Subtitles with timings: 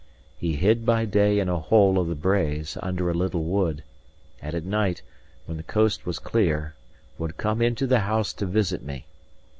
[0.35, 3.83] He hid by day in a hole of the braes under a little wood;
[4.41, 5.03] and at night,
[5.45, 6.73] when the coast was clear,
[7.19, 9.05] would come into the house to visit me.